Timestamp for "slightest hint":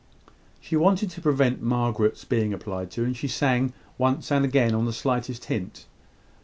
4.93-5.85